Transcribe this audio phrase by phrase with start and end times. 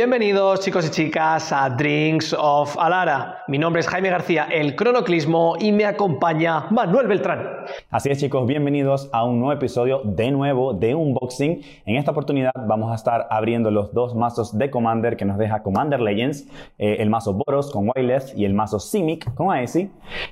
[0.00, 3.44] Bienvenidos chicos y chicas a Drinks of Alara.
[3.48, 7.46] Mi nombre es Jaime García, el cronoclismo, y me acompaña Manuel Beltrán.
[7.90, 11.60] Así es chicos, bienvenidos a un nuevo episodio de nuevo de unboxing.
[11.84, 15.62] En esta oportunidad vamos a estar abriendo los dos mazos de Commander que nos deja
[15.62, 16.48] Commander Legends,
[16.78, 19.90] eh, el mazo Boros con Wyleth y el mazo Simic con Aesi.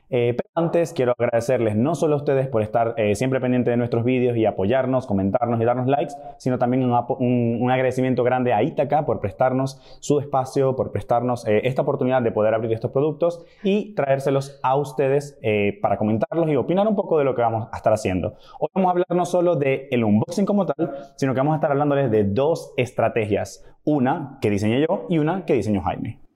[0.09, 3.77] Eh, pero antes quiero agradecerles no solo a ustedes por estar eh, siempre pendientes de
[3.77, 9.05] nuestros vídeos y apoyarnos, comentarnos y darnos likes, sino también un, agradecimiento grande a Itaca
[9.05, 9.21] por
[9.67, 14.77] su espacio, por prestarnos eh, esta oportunidad de poder abrir estos productos y traérselos a
[14.77, 18.35] ustedes eh, para comentarlos y opinar un poco de lo que vamos a estar haciendo.
[18.59, 21.57] Hoy vamos a hablar no solo del el unboxing como tal, sino que vamos a
[21.57, 23.65] estar hablándoles de dos estrategias.
[23.85, 26.28] Una que diseñé yo y una que diseñó Jaime.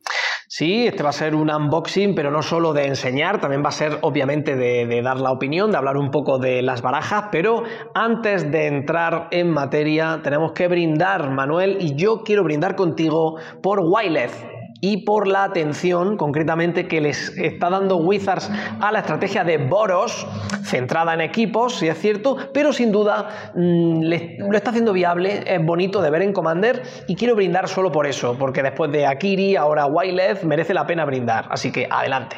[0.54, 3.72] Sí, este va a ser un unboxing, pero no solo de enseñar, también va a
[3.72, 7.62] ser obviamente de, dar la opinión, de hablar un poco de las barajas, pero
[7.94, 13.80] antes de entrar en materia tenemos que brindar, Manuel, y yo quiero brindar contigo por
[13.80, 14.51] Wyleth
[14.84, 20.26] y por la atención concretamente que les está dando Wizards a la estrategia de Boros,
[20.64, 25.64] centrada en equipos, si es cierto, pero sin duda mm, lo está haciendo viable, es
[25.64, 29.54] bonito de ver en Commander y quiero brindar solo por eso, porque después de Akiri,
[29.54, 32.36] ahora Wyleth, merece la pena brindar, así que adelante.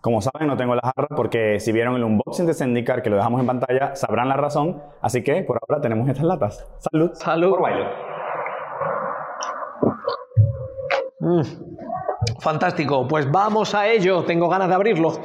[0.00, 3.16] Como saben, no tengo la jarra porque si vieron el unboxing de Zendikar, que lo
[3.16, 4.82] dejamos en pantalla, sabrán la razón.
[5.02, 6.66] Así que por ahora tenemos estas latas.
[6.78, 7.10] Salud.
[7.12, 7.50] Salud.
[7.50, 7.60] Por
[11.20, 11.42] Mm.
[12.40, 15.20] fantástico, pues vamos a ello, tengo ganas de abrirlo.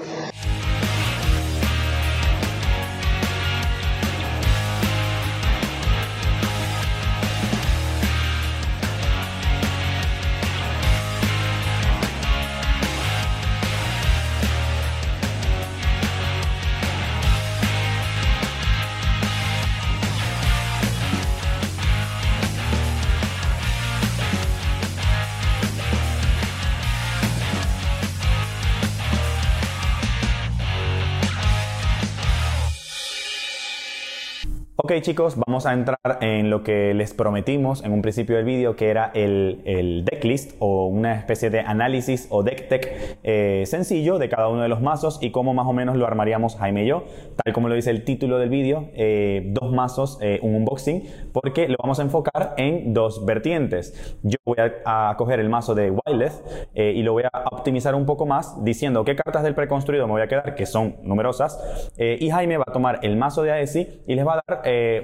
[35.02, 38.90] Chicos, vamos a entrar en lo que les prometimos en un principio del vídeo, que
[38.90, 44.30] era el, el decklist o una especie de análisis o deck tech eh, sencillo de
[44.30, 47.06] cada uno de los mazos y cómo más o menos lo armaríamos Jaime y yo.
[47.44, 51.04] Tal como lo dice el título del vídeo, eh, dos mazos, eh, un unboxing,
[51.34, 54.18] porque lo vamos a enfocar en dos vertientes.
[54.22, 56.34] Yo voy a, coger el mazo de Wildeth
[56.76, 60.22] y lo voy a optimizar un poco más diciendo qué cartas del preconstruido me voy
[60.22, 64.16] a quedar, que son numerosas, y Jaime va a tomar el mazo de Aesi y
[64.16, 65.02] les va a dar eh,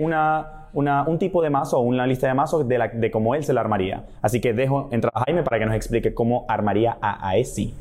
[0.74, 4.04] un tipo de mazo una lista de mazos de, de cómo él se la armaría.
[4.22, 7.74] Así que dejo entrar a Jaime para que nos explique cómo armaría a Aesi.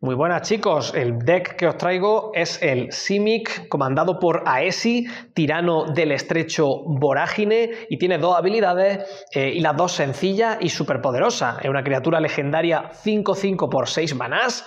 [0.00, 5.84] Muy buenas chicos, el deck que os traigo es el Simic comandado por Aesi, tirano
[5.84, 11.58] del estrecho Vorágine y tiene dos habilidades eh, y las dos sencillas y superpoderosas.
[11.62, 14.66] Es una criatura legendaria 5-5 por 6 manás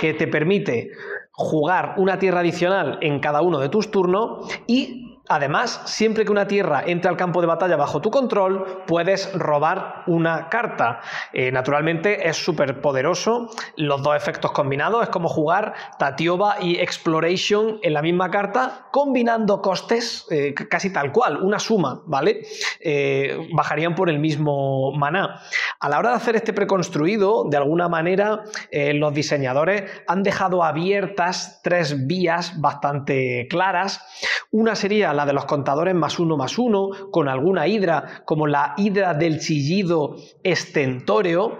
[0.00, 0.92] que te permite
[1.32, 6.48] jugar una tierra adicional en cada uno de tus turnos y Además, siempre que una
[6.48, 11.02] tierra entre al campo de batalla bajo tu control, puedes robar una carta.
[11.32, 13.48] Eh, naturalmente es súper poderoso.
[13.76, 19.62] Los dos efectos combinados es como jugar Tatioba y Exploration en la misma carta, combinando
[19.62, 22.42] costes eh, casi tal cual, una suma, ¿vale?
[22.80, 25.42] Eh, bajarían por el mismo maná.
[25.78, 28.42] A la hora de hacer este preconstruido, de alguna manera,
[28.72, 34.04] los diseñadores han dejado abiertas tres vías bastante claras.
[34.50, 38.74] Una sería la de los contadores más uno más uno, con alguna hidra como la
[38.76, 41.58] hidra del chillido estentóreo,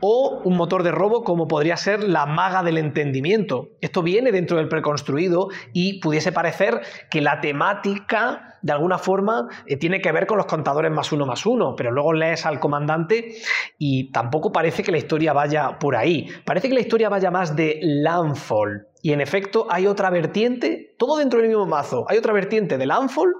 [0.00, 3.68] o un motor de robo como podría ser la maga del entendimiento.
[3.80, 6.80] Esto viene dentro del preconstruido y pudiese parecer
[7.10, 11.24] que la temática de alguna forma eh, tiene que ver con los contadores más uno
[11.24, 13.36] más uno, pero luego lees al comandante
[13.78, 16.28] y tampoco parece que la historia vaya por ahí.
[16.44, 18.88] Parece que la historia vaya más de landfall.
[19.06, 22.86] Y en efecto hay otra vertiente, todo dentro del mismo mazo, hay otra vertiente de
[22.86, 23.34] Landfall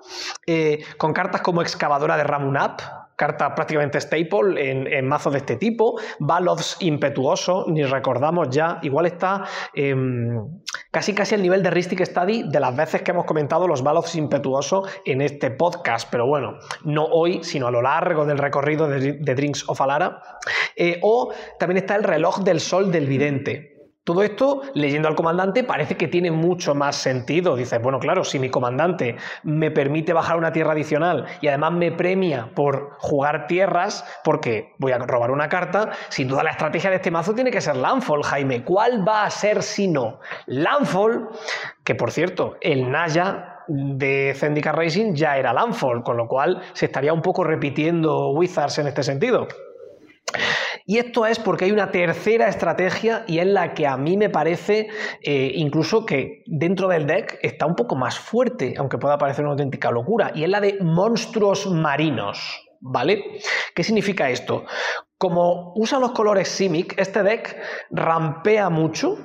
[0.46, 2.80] eh, con cartas como excavadora de Ramunap,
[3.16, 5.98] carta prácticamente staple en, mazos de este tipo.
[6.20, 9.42] Balovs impetuoso, ni recordamos ya, igual está
[9.74, 10.38] em,
[10.92, 14.14] casi casi al nivel de Ristic Study de las veces que hemos comentado los Balovs
[14.14, 19.14] impetuosos en este podcast, pero bueno, no hoy, sino a lo largo del recorrido de,
[19.34, 20.22] Drinks of Alara.
[20.76, 23.75] Eh, o también está el reloj del sol del vidente.
[24.06, 27.56] Todo esto, leyendo al comandante, parece que tiene mucho más sentido.
[27.56, 31.90] Dices, bueno, claro, si mi comandante me permite bajar una tierra adicional y además me
[31.90, 36.96] premia por jugar tierras, porque voy a robar una carta, sin duda la estrategia de
[36.96, 38.62] este mazo tiene que ser Landfall, Jaime.
[38.62, 40.20] ¿Cuál va a ser si no?
[40.46, 41.28] Landfall,
[41.82, 46.86] que por cierto, el Naya de Zendika Racing ya era Landfall, con lo cual se
[46.86, 49.48] estaría un poco repitiendo Wizards en este sentido.
[50.88, 54.30] Y esto es porque hay una tercera estrategia y es la que a mí me
[54.30, 54.88] parece
[55.20, 59.52] eh, incluso que dentro del deck está un poco más fuerte, aunque pueda parecer una
[59.52, 62.62] auténtica locura, y es la de monstruos marinos.
[62.78, 63.40] ¿Vale?
[63.74, 64.64] ¿Qué significa esto?
[65.18, 67.56] Como usa los colores Simic, este deck
[67.90, 69.16] rampea mucho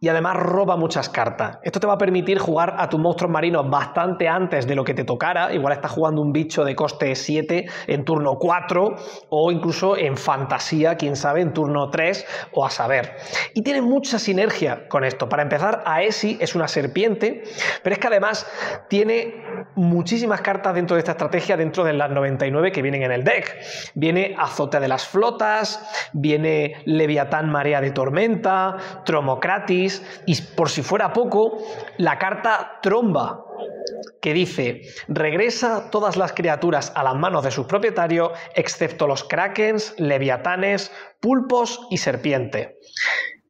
[0.00, 1.58] y además roba muchas cartas.
[1.62, 4.94] Esto te va a permitir jugar a tus monstruos marinos bastante antes de lo que
[4.94, 5.52] te tocara.
[5.52, 8.96] Igual estás jugando un bicho de coste 7 en turno 4
[9.30, 13.16] o incluso en fantasía, quién sabe, en turno 3 o a saber.
[13.54, 15.28] Y tiene mucha sinergia con esto.
[15.28, 17.42] Para empezar, Aesi es una serpiente,
[17.82, 18.46] pero es que además
[18.88, 23.24] tiene muchísimas cartas dentro de esta estrategia, dentro de las 99 que vienen en el
[23.24, 23.56] deck.
[23.94, 25.80] Viene Azote de las Flotas,
[26.12, 31.58] viene Leviatán Marea de Tormenta, Tromocratis y por si fuera poco,
[31.96, 33.44] la carta Tromba,
[34.22, 39.92] que dice, regresa todas las criaturas a las manos de sus propietarios, excepto los krakens,
[39.98, 42.78] leviatanes, pulpos y serpiente.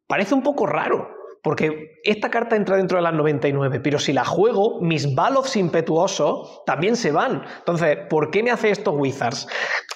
[0.07, 4.25] Parece un poco raro, porque esta carta entra dentro de las 99, pero si la
[4.25, 7.43] juego, mis Balovs impetuosos también se van.
[7.59, 9.47] Entonces, ¿por qué me hace esto Wizards?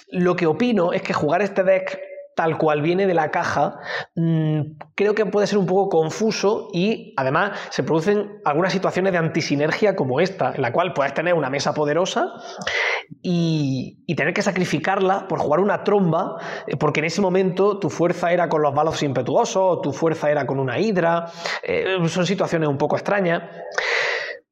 [0.08, 1.98] Lo que opino es que jugar este deck
[2.34, 3.78] tal cual viene de la caja,
[4.14, 4.60] mm,
[4.94, 9.96] creo que puede ser un poco confuso y además se producen algunas situaciones de antisinergia
[9.96, 12.32] como esta, en la cual puedes tener una mesa poderosa
[13.22, 16.36] y, tener que sacrificarla por jugar una tromba,
[16.66, 20.46] eh, porque en ese momento tu fuerza era con los balos impetuosos, tu fuerza era
[20.46, 21.26] con una hidra,
[21.62, 23.42] eh, son situaciones un poco extrañas.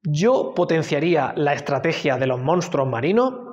[0.02, 3.49] Yo potenciaría la estrategia de los monstruos marinos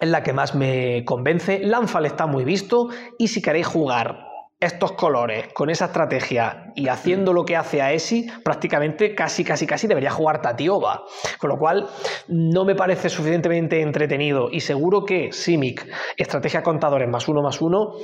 [0.00, 1.60] es la que más me convence.
[1.60, 7.32] Lanfal está muy visto y si queréis jugar estos colores con esa estrategia y haciendo
[7.32, 11.02] lo que hace a Esi, prácticamente casi, casi, casi debería jugar Tatiova.
[11.38, 11.88] Con lo cual,
[12.28, 17.94] no me parece suficientemente entretenido y seguro que Simic, estrategia contadores más uno más uno,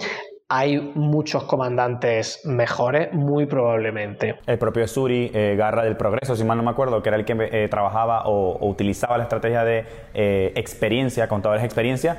[0.50, 4.38] hay muchos comandantes mejores, muy probablemente.
[4.46, 7.26] El propio Suri, eh, Garra del Progreso, si mal no me acuerdo, que era el
[7.26, 9.84] que eh, trabajaba o, utilizaba la estrategia de
[10.14, 12.16] eh, experiencia, contadores de experiencia,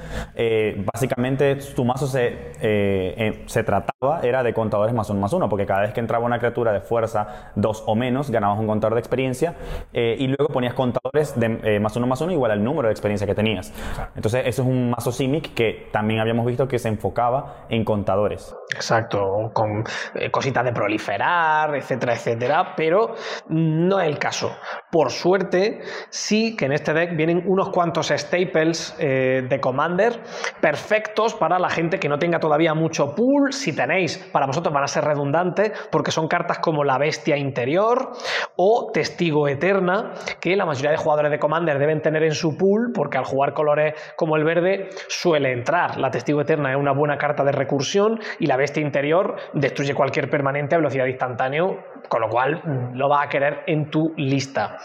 [0.94, 5.82] básicamente tu mazo se, se trataba, era de contadores más uno más uno, porque cada
[5.82, 9.56] vez que entraba una criatura de fuerza 2 o menos, ganabas un contador de experiencia
[9.92, 13.36] y luego ponías contadores de más uno más uno igual al número de experiencia que
[13.36, 13.74] tenías.
[14.16, 18.56] Entonces, eso es un mazo Simic que también habíamos visto que se enfocaba en contadores
[18.72, 19.84] Exacto, con
[20.14, 23.16] eh, cositas de proliferar, etcétera, etcétera, pero
[23.48, 24.56] no es el caso.
[24.92, 25.80] Por suerte,
[26.10, 30.22] sí que en este deck vienen unos cuantos staples eh, de Commander
[30.62, 33.54] perfectos para la gente que no tenga todavía mucho pool.
[33.54, 38.12] Si tenéis, para vosotros van a ser redundantes porque son cartas como la Bestia Interior
[38.56, 42.92] o Testigo Eterna, que la mayoría de jugadores de Commander deben tener en su pool
[42.94, 45.98] porque al jugar colores como el verde suele entrar.
[45.98, 50.30] La Testigo Eterna es una buena carta de recursión y la bestia interior destruye cualquier
[50.30, 51.64] permanente a velocidad instantánea,
[52.08, 54.78] con lo cual lo va a querer en tu lista.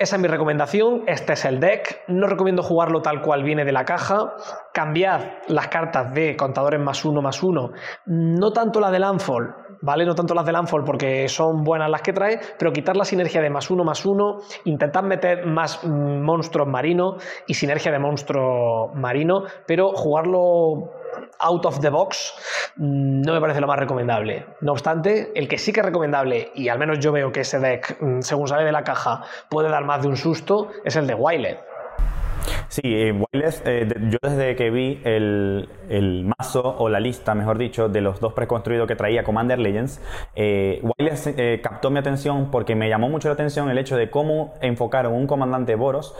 [0.00, 3.72] Esa es mi recomendación, este es el deck, no recomiendo jugarlo tal cual viene de
[3.72, 4.32] la caja,
[4.72, 7.72] cambiad las cartas de contadores más uno más uno,
[8.06, 10.06] no tanto la de Landfall, ¿vale?
[10.06, 13.42] No tanto las de Landfall porque son buenas las que trae, pero quitar la sinergia
[13.42, 18.92] de más uno más uno, intentar meter más mm, monstruos marinos y sinergia de monstruo
[18.94, 20.92] marino, pero jugarlo
[21.40, 22.34] out of the box
[22.76, 24.46] mm, no me parece lo más recomendable.
[24.60, 27.58] No obstante, el que sí que es recomendable, y al menos yo veo que ese
[27.58, 31.06] deck, mm, según sale de la caja, puede dar más de un susto, es el
[31.06, 31.58] de Wild.
[32.68, 35.68] Sí, eh, eh, yo desde que vi el,
[36.38, 40.00] mazo, o la lista, mejor dicho, de los dos preconstruidos que traía Commander Legends,
[40.34, 44.54] eh, eh, captó mi atención porque me llamó mucho la atención el hecho de cómo
[44.60, 46.14] enfocaron un comandante Boros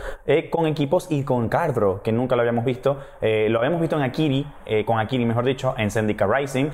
[0.51, 2.99] con equipos y con Cardro, que nunca lo habíamos visto.
[3.21, 4.47] lo habíamos visto en Akiri,
[4.87, 6.71] con Akiri, mejor dicho, en Zendika Rising,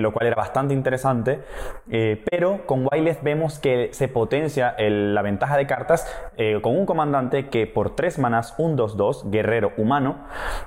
[0.00, 1.40] lo cual era bastante interesante,
[2.30, 6.06] pero con Wildest vemos que se potencia la ventaja de cartas
[6.62, 10.16] con un comandante que por tres manas, un 2-2, guerrero humano,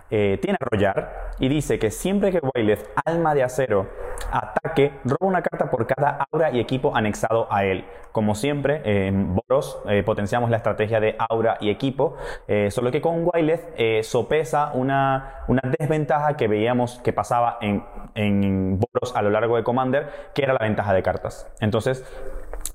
[0.10, 3.88] eh, tiene arrollar y dice que siempre que Waileth, alma de acero,
[4.32, 7.86] ataque, roba una carta por cada aura y equipo anexado a él.
[8.12, 13.02] Como siempre, en Boros eh, potenciamos la estrategia de aura y equipo, eh, solo que
[13.02, 19.56] con Waileth sopesa una, una, desventaja que veíamos que pasaba en Boros a lo largo
[19.56, 21.50] de Commander, que era la ventaja de cartas.
[21.62, 22.04] Entonces,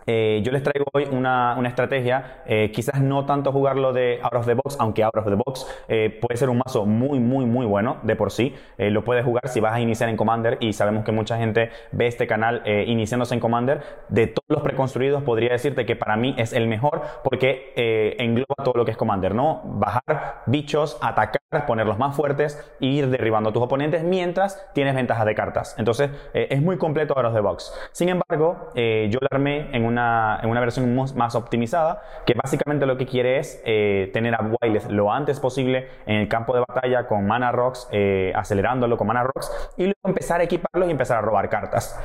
[0.07, 4.47] eh, yo les traigo hoy una, estrategia, eh, quizás no tanto jugarlo de out of
[4.47, 7.67] the box, aunque out of the box eh, puede ser un mazo muy, muy, muy
[7.67, 8.55] bueno de por sí.
[8.79, 12.07] lo puedes jugar si vas a iniciar en Commander y sabemos que mucha gente ve
[12.07, 13.83] este canal iniciándose en Commander.
[14.09, 17.73] De todos los preconstruidos, podría decirte que para mí es el mejor porque
[18.19, 19.63] engloba todo lo que es Commander, ¿no?
[19.65, 25.27] Bajar bichos, atacar, ponerlos más fuertes e ir derribando a tus oponentes mientras tienes ventajas
[25.27, 25.75] de cartas.
[25.79, 27.73] Entonces, es muy completo out of the box.
[27.93, 32.97] Sin embargo, yo lo armé en un en una versión más optimizada, que básicamente lo
[32.97, 37.07] que quiere es eh, tener a Wildeth lo antes posible en el campo de batalla
[37.07, 41.19] con Mana Rocks, eh, acelerándolo con Mana Rocks, y luego empezar a equiparlos y empezar
[41.19, 42.00] a robar cartas.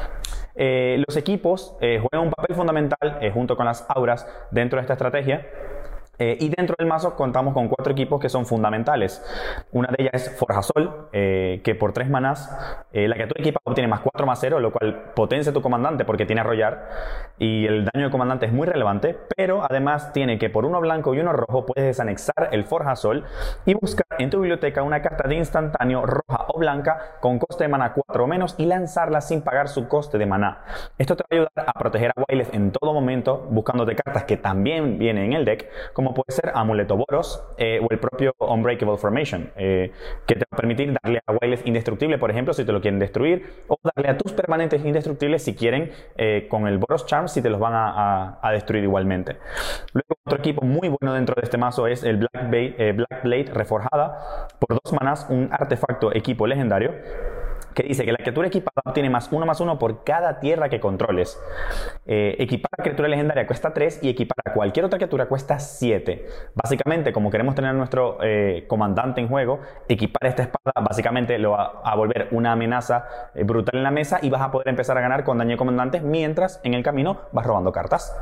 [0.56, 5.48] Eh, los equipos juegan un papel fundamental junto con las auras dentro de esta estrategia.
[6.22, 9.24] Eh, y dentro del mazo contamos con cuatro equipos que son fundamentales.
[9.72, 12.48] Una de ellas es Forjasol, eh, que por tres manás,
[12.94, 16.28] eh, la criatura equipada obtiene más 4 más 0, lo cual potencia tu comandante porque
[16.28, 16.90] tiene arrollar.
[17.40, 21.16] Y el daño de comandante es muy relevante, pero además tiene que por uno blanco
[21.16, 23.26] y uno rojo puedes desanexar el Forjasol
[23.66, 27.70] y buscar en tu biblioteca una carta de instantáneo roja o blanca con coste de
[27.70, 30.66] mana 4 o menos y lanzarla sin pagar su coste de maná.
[31.00, 34.38] Esto te va a ayudar a proteger a Wildeth en todo momento, buscándote cartas que
[34.38, 38.98] también vienen en el deck, como puede ser Amuleto Boros eh, o el propio Unbreakable
[38.98, 39.92] Formation, eh,
[40.26, 43.00] que te va a permitir darle a Wildeth indestructible, por ejemplo, si te lo quieren
[43.00, 47.42] destruir, o darle a tus permanentes indestructibles si quieren eh, con el Boros Charm, si
[47.42, 49.38] te los van a, destruir igualmente.
[49.94, 54.80] Luego, otro equipo muy bueno dentro de este mazo es el Black Blade Reforjada, por
[54.84, 56.92] dos manas, un artefacto equipo legendario
[57.74, 60.80] que dice que la criatura equipada tiene más uno más uno por cada tierra que
[60.80, 61.40] controles.
[62.06, 66.26] Eh, equipar a criatura legendaria cuesta 3 y equipar a cualquier otra criatura cuesta 7.
[66.56, 71.52] Básicamente, como queremos tener a nuestro eh, comandante en juego, equipar esta espada básicamente lo
[71.52, 74.98] va a volver una amenaza eh, brutal en la mesa y vas a poder empezar
[74.98, 78.16] a ganar con daño de comandantes mientras en el camino vas robando cartas.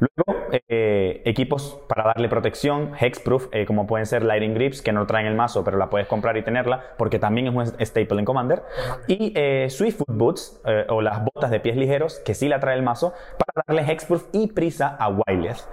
[0.00, 5.34] Luego, equipos para darle protección, hexproof, como pueden ser Lighting Grips, que no traen el
[5.34, 8.62] mazo, pero la puedes comprar y tenerla porque también es un staple en Commander.
[9.06, 12.60] Y eh, Swift Foot Boots, eh, o las botas de pies ligeros, que sí la
[12.60, 15.68] trae el mazo, para darle Hexproof y prisa a Wildeth.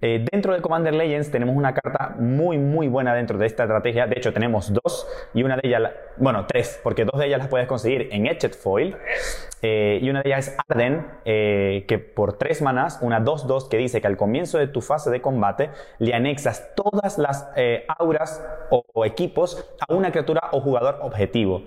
[0.00, 4.06] Eh, dentro de Commander Legends tenemos una carta muy, muy buena dentro de esta estrategia.
[4.06, 5.82] De hecho, tenemos dos, y una de ellas,
[6.16, 8.96] bueno, tres, porque dos de ellas las puedes conseguir en Etched Foil.
[9.62, 14.06] y una de ellas es Arden, que por tres manas, una 2-2 que dice que
[14.06, 17.48] al comienzo de tu fase de combate le anexas todas las
[17.98, 21.62] auras o equipos a una criatura o jugador objetivo.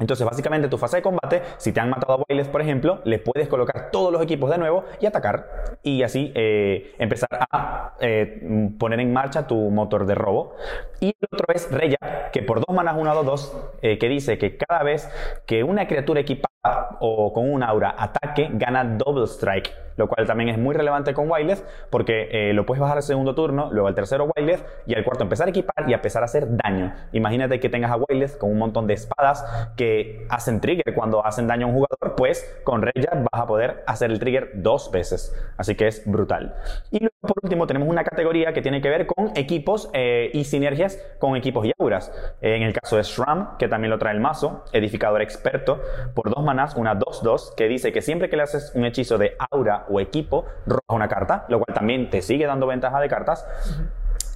[0.00, 3.20] Entonces, básicamente, tu fase de combate, si te han matado a Wailes, por ejemplo, le
[3.20, 5.76] puedes colocar todos los equipos de nuevo y atacar.
[5.84, 10.56] Y así eh, empezar a eh, poner en marcha tu motor de robo.
[10.98, 14.56] Y el otro es Reya, que por dos manas 1, 2, 2, que dice que
[14.56, 15.08] cada vez
[15.46, 20.48] que una criatura equipada o con un aura ataque, gana Double Strike, lo cual también
[20.50, 23.94] es muy relevante con Wildeth porque eh, lo puedes bajar al segundo turno, luego al
[23.94, 26.94] tercero Wildeth y al cuarto empezar a equipar y empezar a hacer daño.
[27.12, 29.44] Imagínate que tengas a Wildeth con un montón de espadas
[29.76, 33.82] que hacen trigger cuando hacen daño a un jugador, pues con Reya vas a poder
[33.86, 36.54] hacer el trigger dos veces, así que es brutal.
[36.90, 40.44] Y luego por último tenemos una categoría que tiene que ver con equipos eh, y
[40.44, 42.12] sinergias con equipos y auras.
[42.40, 45.80] en el caso de Shram, que también lo trae el mazo, edificador experto,
[46.14, 46.44] por dos
[46.76, 50.46] una 2-2, que dice que siempre que le haces un hechizo de aura o equipo,
[50.66, 53.46] roja una carta, lo cual también te sigue dando ventaja de cartas.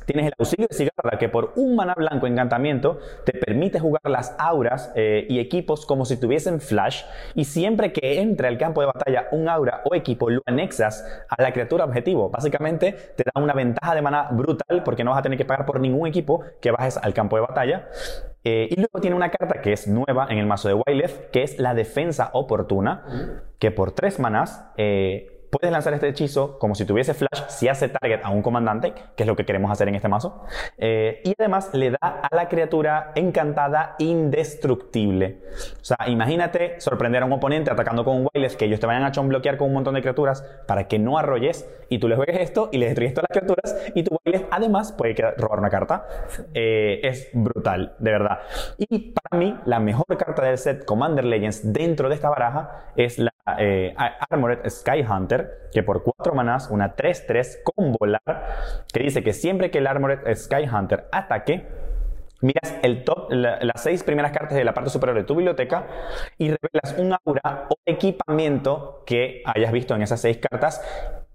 [0.08, 4.34] Tienes el auxilio de Cigarra, que por un mana blanco encantamiento te permite jugar las
[4.38, 7.04] auras eh, y equipos como si tuviesen flash.
[7.34, 11.42] Y siempre que entre al campo de batalla un aura o equipo, lo anexas a
[11.42, 12.30] la criatura objetivo.
[12.30, 15.66] Básicamente te da una ventaja de mana brutal porque no vas a tener que pagar
[15.66, 17.88] por ningún equipo que bajes al campo de batalla.
[18.44, 21.42] Eh, y luego tiene una carta que es nueva en el mazo de Wyleth, que
[21.42, 26.84] es la defensa oportuna, que por tres manas eh, puedes lanzar este hechizo como si
[26.84, 29.94] tuviese flash si hace target a un comandante, que es lo que queremos hacer en
[29.94, 30.44] este mazo.
[30.76, 35.40] Eh, y además le da a la criatura encantada indestructible.
[35.80, 39.04] O sea, imagínate sorprender a un oponente atacando con un Wyleth que ellos te vayan
[39.04, 42.40] a bloquear con un montón de criaturas para que no arrolles y tú le juegues
[42.40, 46.06] esto y le destruyes todas las criaturas y tu Wyleth además puede robar una carta.
[46.54, 48.38] Eh, es brutal, de verdad.
[48.78, 53.18] Y para mí, la mejor carta del set Commander Legends dentro de esta baraja es
[53.18, 53.94] la eh,
[54.30, 58.22] Armored Sky Hunter, que por 4 manás, una 3-3 con volar,
[58.92, 61.66] que dice que siempre que el Armored Sky Hunter ataque,
[62.40, 65.86] miras el top, las 6 primeras cartas de la parte superior de tu biblioteca
[66.38, 70.80] y revelas un aura o equipamiento que hayas visto en esas 6 cartas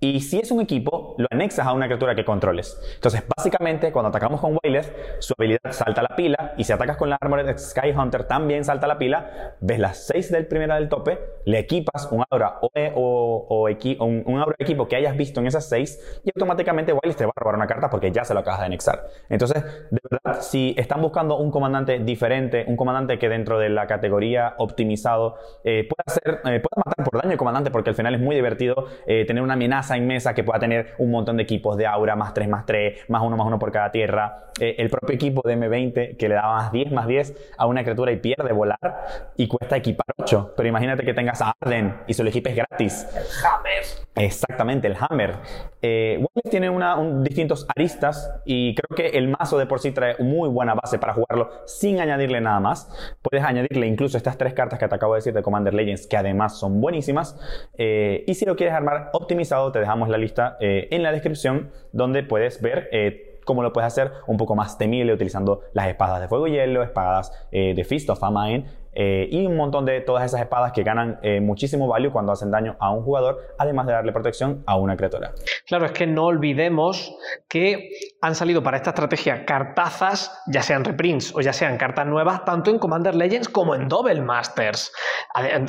[0.03, 2.77] Y si es un equipo, lo anexas a una criatura que controles.
[2.95, 6.55] Entonces, básicamente, cuando atacamos con Wayleth, su habilidad salta a la pila.
[6.57, 9.53] Y si atacas con la Armored Sky Hunter, también salta a la pila.
[9.61, 13.69] Ves las 6 del primera del tope, le equipas un aura o, o,
[14.03, 16.19] un, un, aura de equipo que hayas visto en esas 6.
[16.25, 18.65] Y automáticamente Wayleth te va a robar una carta porque ya se lo acabas de
[18.65, 19.07] anexar.
[19.29, 23.87] Entonces, de verdad, si están buscando un comandante diferente, un comandante que dentro de la
[23.87, 28.15] categoría optimizado eh, pueda, hacer, eh, pueda matar por daño el comandante, porque al final
[28.15, 31.43] es muy divertido eh, tener una amenaza en mesa que pueda tener un montón de
[31.43, 34.49] equipos de aura, más 3, más 3, más 1, más 1 por cada tierra.
[34.59, 37.83] Eh, el propio equipo de M20 que le da más 10, más 10 a una
[37.83, 40.53] criatura y pierde volar y cuesta equipar 8.
[40.55, 43.07] Pero imagínate que tengas a Arden y se lo equipes gratis.
[43.43, 43.83] Hammer.
[44.15, 45.35] Exactamente, el Hammer.
[45.81, 50.47] Eh, tiene una, distintos aristas y creo que el mazo de por sí trae muy
[50.49, 53.15] buena base para jugarlo sin añadirle nada más.
[53.23, 56.15] Puedes añadirle incluso estas tres cartas que te acabo de decir de Commander Legends que
[56.15, 57.39] además son buenísimas.
[57.75, 61.71] Eh, y si lo quieres armar optimizado, te dejamos la lista eh, en la descripción
[61.91, 66.21] donde puedes ver eh, cómo lo puedes hacer un poco más temible utilizando las espadas
[66.21, 68.65] de fuego y hielo, espadas de Fist of Famine
[68.95, 72.51] eh, y un montón de todas esas espadas que ganan eh, muchísimo value cuando hacen
[72.51, 75.31] daño a un jugador, además de darle protección a una criatura.
[75.65, 77.15] Claro, es que no olvidemos
[77.47, 77.89] que
[78.21, 82.69] han salido para esta estrategia cartazas, ya sean reprints o ya sean cartas nuevas, tanto
[82.69, 84.91] en Commander Legends como en Double Masters.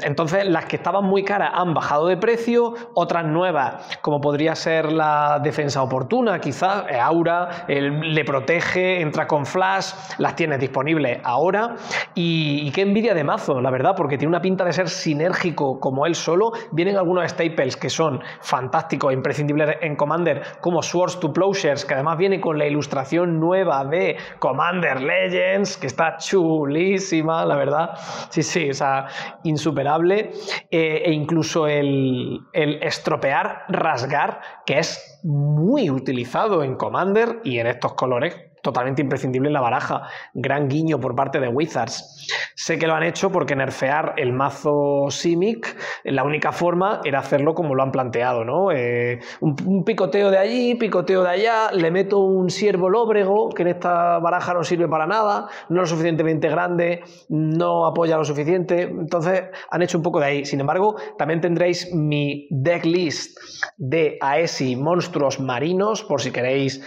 [0.02, 4.93] Entonces, las que estaban muy caras han bajado de precio, otras nuevas, como podría ser
[4.93, 11.76] la defensa oportuna, quizás, eh, Aura, le protege, entra con flash, las tienes disponibles ahora.
[12.14, 15.80] Y, y qué envidia de mazo, la verdad, porque tiene una pinta de ser sinérgico
[15.80, 16.52] como él solo.
[16.73, 21.94] Vienen algunos staples que son fantásticos e imprescindibles en Commander, como Swords to Plowshares, que
[21.94, 27.90] además viene con la ilustración nueva de Commander Legends, que está chulísima, la verdad.
[28.30, 29.06] Sí, sí, o sea,
[29.44, 30.33] insuperable.
[30.71, 37.66] Eh, e incluso el, el estropear, rasgar, que es muy utilizado en Commander y en
[37.66, 40.09] estos colores totalmente imprescindible en la baraja.
[40.33, 42.26] Gran guiño por parte de Wizards.
[42.56, 47.54] Sé que lo han hecho porque nerfear el mazo Simic, la única forma era hacerlo
[47.54, 48.73] como lo han planteado, ¿no?
[48.73, 53.68] Eh, un, picoteo de allí, picoteo de allá, le meto un siervo lóbrego, que en
[53.68, 58.83] esta baraja no sirve para nada, no lo suficientemente grande, no apoya lo suficiente.
[58.83, 60.44] Entonces han hecho un poco de ahí.
[60.47, 63.38] Sin embargo, también tendréis mi decklist
[63.76, 66.82] de Aesi monstruos marinos, por si queréis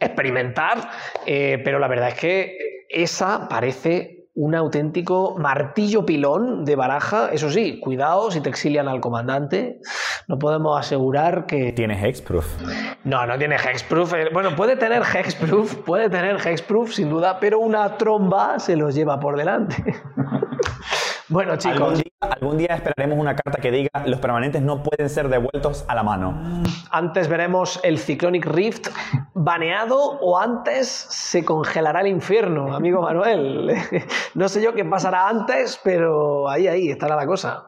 [0.00, 0.90] experimentar,
[1.26, 2.58] eh, pero la verdad es que
[2.88, 7.30] esa parece un auténtico martillo pilón de baraja.
[7.32, 9.80] Eso sí, cuidado si te exilian al comandante.
[10.28, 11.72] No podemos asegurar que.
[11.72, 12.46] ¿Tiene hexproof?
[13.02, 14.14] No, no tiene hexproof.
[14.14, 18.94] Eh, bueno, puede tener hexproof, puede tener hexproof sin duda, pero una tromba se los
[18.94, 19.74] lleva por delante.
[21.28, 22.02] bueno, chicos.
[22.20, 26.02] Algún día esperaremos una carta que diga los permanentes no pueden ser devueltos a la
[26.02, 26.62] mano.
[26.90, 28.88] Antes veremos el Cyclonic Rift
[29.34, 33.72] baneado o antes se congelará el infierno, amigo Manuel.
[34.34, 37.66] No sé yo qué pasará antes, pero ahí, ahí estará la cosa.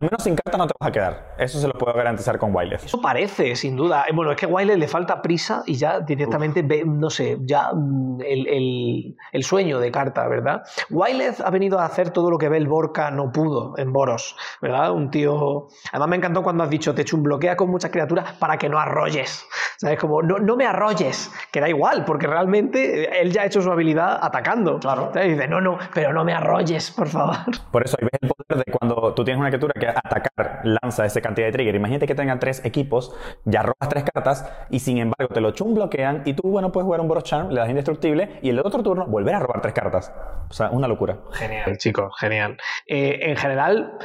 [0.00, 1.34] Al menos sin carta no te vas a quedar.
[1.38, 2.84] Eso se lo puedo garantizar con Wildeth.
[2.84, 4.04] Eso parece, sin duda.
[4.08, 7.36] Eh, bueno, es que a Wildeth le falta prisa y ya directamente ve, no sé,
[7.40, 10.62] ya mm, el, sueño de carta, ¿verdad?
[10.88, 14.92] Wildeth ha venido a hacer todo lo que Bel Borca no pudo en Boros, ¿verdad?
[14.92, 15.66] Un tío.
[15.90, 18.68] Además, me encantó cuando has dicho, te echo un bloquea con muchas criaturas para que
[18.68, 19.48] no arrolles.
[19.78, 19.98] ¿Sabes?
[19.98, 23.72] Como, no, no me arrolles, que da igual, porque realmente él ya ha hecho su
[23.72, 24.78] habilidad atacando.
[24.78, 25.10] Claro.
[25.16, 27.36] Y dice, no, no, pero no me arrolles, por favor.
[27.72, 31.04] Por eso ahí ves el poder de cuando tú tienes una criatura que atacar lanza
[31.04, 31.74] esa cantidad de trigger.
[31.74, 35.74] Imagínate que tengan tres equipos, ya robas tres cartas y sin embargo te lo chum
[35.74, 38.82] bloquean y tú, bueno, puedes jugar un Boros Charm, le das indestructible y el otro
[38.82, 40.12] turno volver a robar tres cartas.
[40.50, 41.18] O sea, una locura.
[41.32, 42.56] Genial, chicos, genial.
[42.86, 43.98] Eh, en general,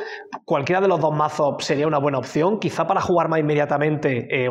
[0.45, 2.59] cualquiera de los dos mazos sería una buena opción.
[2.59, 4.49] Quizá para jugar más inmediatamente eh,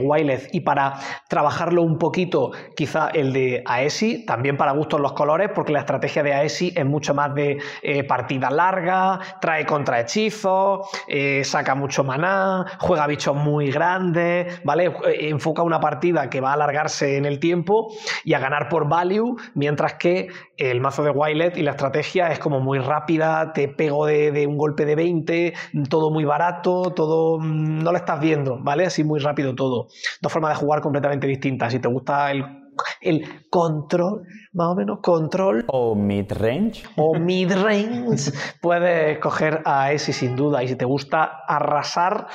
[0.53, 0.95] y para
[1.29, 6.23] trabajarlo un poquito, quizá el de Aesi, también para gustos los colores, porque la estrategia
[6.23, 12.67] de Aesi es mucho más de eh, partida larga, trae contrahechizos, eh, saca mucho maná,
[12.79, 14.87] juega bichos muy grandes, ¿vale?
[14.87, 17.93] Eh, enfoca una partida que va a alargarse en el tiempo
[18.25, 22.39] y a ganar por value, mientras que el mazo de Wilet y la estrategia es
[22.39, 25.55] como muy rápida, te pego de, un golpe de 20,
[25.89, 28.87] todo muy barato, todo mm, no lo estás viendo, ¿vale?
[28.87, 29.89] Así muy rápido todo.
[30.21, 31.73] Dos formas de jugar completamente distintas.
[31.73, 32.62] Si te gusta el
[33.01, 35.65] el control, más o menos, control.
[35.69, 36.85] O mid-range.
[36.97, 38.33] O mid-range.
[38.61, 40.63] puedes coger a ese sin duda.
[40.63, 42.27] Y si te gusta arrasar,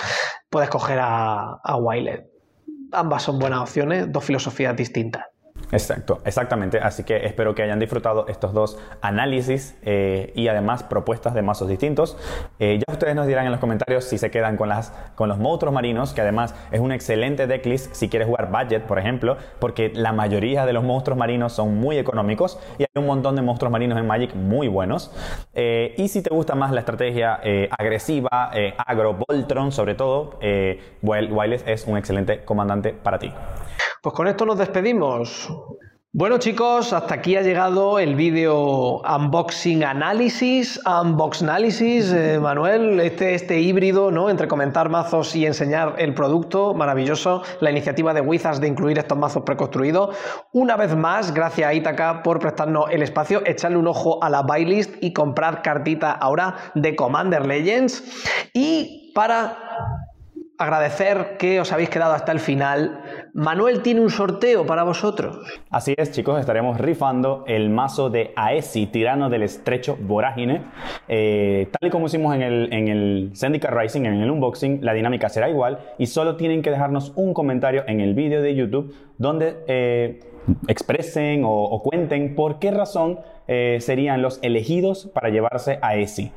[0.50, 1.78] puedes coger a, a
[2.92, 5.26] Ambas son buenas opciones, dos filosofías distintas.
[5.72, 6.80] Exacto, exactamente.
[6.80, 11.68] Así que espero que hayan disfrutado estos dos análisis eh, y además propuestas de mazos
[11.68, 12.18] distintos.
[12.60, 15.38] Eh, ya ustedes nos dirán en los comentarios si se quedan con, las, con los
[15.38, 19.92] monstruos marinos, que además es un excelente decklist si quieres jugar budget, por ejemplo, porque
[19.94, 23.72] la mayoría de los monstruos marinos son muy económicos y hay un montón de monstruos
[23.72, 25.12] marinos en Magic muy buenos.
[25.54, 27.42] Eh, y si te gusta más la estrategia
[27.78, 30.40] agresiva, agro, Voltron sobre todo,
[31.02, 33.34] Wireless es un excelente comandante para ti.
[34.08, 35.54] Pues con esto nos despedimos.
[36.14, 43.36] Bueno chicos, hasta aquí ha llegado el vídeo unboxing análisis, unbox análisis, eh, Manuel, este,
[43.36, 44.30] este híbrido, ¿no?
[44.30, 49.18] Entre comentar mazos y enseñar el producto, maravilloso, la iniciativa de Wizards de incluir estos
[49.18, 50.16] mazos preconstruidos.
[50.54, 54.42] Una vez más, gracias a Itaca por prestarnos el espacio, echarle un ojo a la
[54.42, 58.06] buy y comprar cartita ahora de Commander Legends.
[58.54, 59.58] Y para
[60.58, 63.02] agradecer que os habéis quedado hasta el final.
[63.34, 65.40] Manuel tiene un sorteo para vosotros.
[65.70, 70.64] Así es, chicos, estaremos rifando el mazo de Aesi, tirano del estrecho vorágine.
[71.08, 74.94] Eh, tal y como hicimos en el, en el Syndicate Rising, en el unboxing, la
[74.94, 78.96] dinámica será igual y solo tienen que dejarnos un comentario en el vídeo de YouTube
[79.18, 80.20] donde eh,
[80.68, 86.32] expresen o, cuenten por qué razón eh, serían los elegidos para llevarse a ESI.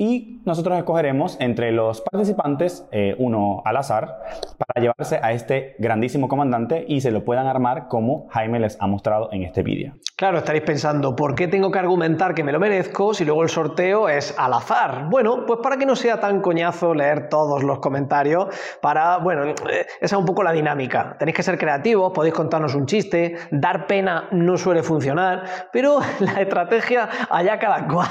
[0.00, 4.20] Y nosotros escogeremos entre los participantes eh, uno al azar
[4.56, 8.86] para llevarse a este grandísimo comandante y se lo puedan armar como Jaime les ha
[8.86, 9.94] mostrado en este vídeo.
[10.16, 13.48] Claro, estaréis pensando, ¿por qué tengo que argumentar que me lo merezco si luego el
[13.48, 15.08] sorteo es al azar?
[15.10, 18.46] Bueno, pues para que no sea tan coñazo leer todos los comentarios,
[18.80, 19.54] para, bueno, eh,
[20.00, 21.16] esa es un poco la dinámica.
[21.18, 26.40] Tenéis que ser creativos, podéis contarnos un chiste, dar pena no suele funcionar, pero la
[26.40, 28.08] estrategia allá cada cual.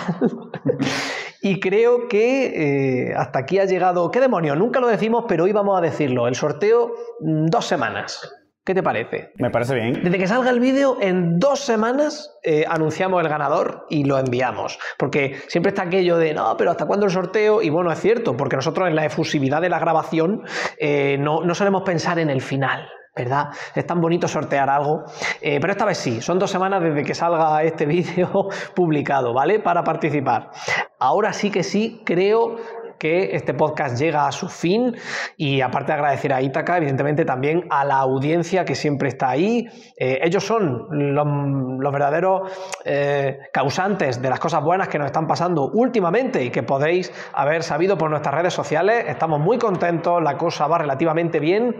[1.47, 4.11] Y creo que eh, hasta aquí ha llegado.
[4.11, 4.53] ¿Qué demonio?
[4.57, 6.27] Nunca lo decimos, pero hoy vamos a decirlo.
[6.27, 8.29] El sorteo, mm, dos semanas.
[8.65, 9.31] ¿Qué te parece?
[9.35, 10.03] Me parece bien.
[10.03, 14.77] Desde que salga el vídeo, en dos semanas eh, anunciamos el ganador y lo enviamos.
[14.97, 17.61] Porque siempre está aquello de, no, pero ¿hasta cuándo el sorteo?
[17.61, 20.43] Y bueno, es cierto, porque nosotros en la efusividad de la grabación
[20.77, 22.89] eh, no, no solemos pensar en el final.
[23.17, 23.49] ¿Verdad?
[23.73, 25.05] Es tan bonito sortear algo.
[25.41, 29.59] Eh, pero esta vez sí, son dos semanas desde que salga este vídeo publicado, ¿vale?
[29.59, 30.51] Para participar.
[30.99, 32.57] Ahora sí que sí, creo
[32.97, 34.95] que este podcast llega a su fin
[35.35, 39.67] y aparte de agradecer a Ítaca, evidentemente también a la audiencia que siempre está ahí.
[39.97, 42.51] Eh, ellos son los, verdaderos
[42.85, 47.63] eh, causantes de las cosas buenas que nos están pasando últimamente y que podéis haber
[47.63, 49.05] sabido por nuestras redes sociales.
[49.07, 51.75] Estamos muy contentos, la cosa va relativamente bien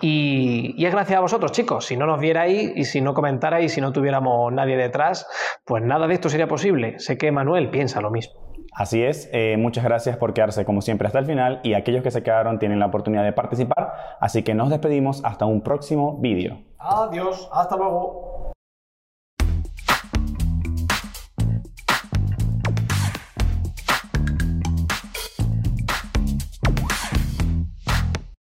[0.00, 1.86] y, y es gracias a vosotros, chicos.
[1.86, 5.26] Si no nos vierais y si no comentarais y si no tuviéramos nadie detrás,
[5.64, 6.98] pues nada de esto sería posible.
[6.98, 8.51] Sé que Manuel piensa lo mismo.
[8.74, 12.10] Así es, eh, muchas gracias por quedarse como siempre hasta el final y aquellos que
[12.10, 16.58] se quedaron tienen la oportunidad de participar, así que nos despedimos hasta un próximo vídeo.
[16.78, 18.41] Adiós, hasta luego.